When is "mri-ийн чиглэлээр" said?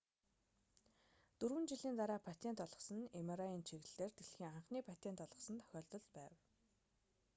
3.27-4.13